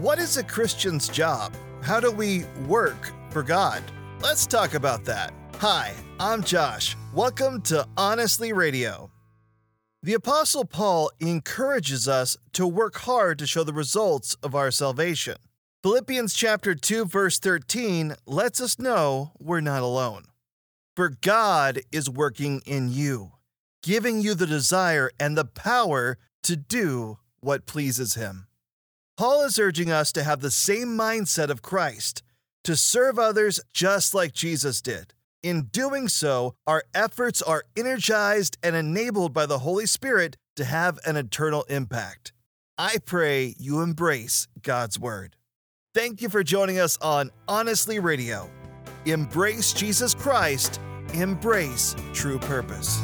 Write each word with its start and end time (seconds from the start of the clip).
What 0.00 0.18
is 0.18 0.38
a 0.38 0.42
Christian's 0.42 1.10
job? 1.10 1.54
How 1.82 2.00
do 2.00 2.10
we 2.10 2.44
work 2.66 3.12
for 3.28 3.42
God? 3.42 3.82
Let's 4.22 4.46
talk 4.46 4.72
about 4.72 5.04
that. 5.04 5.34
Hi, 5.58 5.92
I'm 6.18 6.42
Josh. 6.42 6.96
Welcome 7.12 7.60
to 7.64 7.86
Honestly 7.98 8.54
Radio. 8.54 9.10
The 10.02 10.14
Apostle 10.14 10.64
Paul 10.64 11.10
encourages 11.20 12.08
us 12.08 12.38
to 12.54 12.66
work 12.66 12.96
hard 13.00 13.38
to 13.40 13.46
show 13.46 13.62
the 13.62 13.74
results 13.74 14.36
of 14.42 14.54
our 14.54 14.70
salvation. 14.70 15.36
Philippians 15.82 16.32
chapter 16.32 16.74
2 16.74 17.04
verse 17.04 17.38
13 17.38 18.14
lets 18.24 18.58
us 18.58 18.78
know 18.78 19.32
we're 19.38 19.60
not 19.60 19.82
alone. 19.82 20.24
For 20.96 21.10
God 21.10 21.78
is 21.92 22.08
working 22.08 22.62
in 22.64 22.90
you, 22.90 23.32
giving 23.82 24.22
you 24.22 24.32
the 24.32 24.46
desire 24.46 25.10
and 25.20 25.36
the 25.36 25.44
power 25.44 26.16
to 26.44 26.56
do 26.56 27.18
what 27.40 27.66
pleases 27.66 28.14
him. 28.14 28.46
Paul 29.20 29.42
is 29.42 29.58
urging 29.58 29.90
us 29.90 30.12
to 30.12 30.22
have 30.22 30.40
the 30.40 30.50
same 30.50 30.96
mindset 30.96 31.50
of 31.50 31.60
Christ, 31.60 32.22
to 32.64 32.74
serve 32.74 33.18
others 33.18 33.60
just 33.70 34.14
like 34.14 34.32
Jesus 34.32 34.80
did. 34.80 35.12
In 35.42 35.64
doing 35.64 36.08
so, 36.08 36.54
our 36.66 36.84
efforts 36.94 37.42
are 37.42 37.64
energized 37.76 38.56
and 38.62 38.74
enabled 38.74 39.34
by 39.34 39.44
the 39.44 39.58
Holy 39.58 39.84
Spirit 39.84 40.38
to 40.56 40.64
have 40.64 40.98
an 41.04 41.16
eternal 41.16 41.64
impact. 41.64 42.32
I 42.78 42.96
pray 43.04 43.54
you 43.58 43.82
embrace 43.82 44.48
God's 44.62 44.98
Word. 44.98 45.36
Thank 45.94 46.22
you 46.22 46.30
for 46.30 46.42
joining 46.42 46.78
us 46.78 46.96
on 47.02 47.30
Honestly 47.46 47.98
Radio. 47.98 48.50
Embrace 49.04 49.74
Jesus 49.74 50.14
Christ, 50.14 50.80
embrace 51.12 51.94
true 52.14 52.38
purpose. 52.38 52.98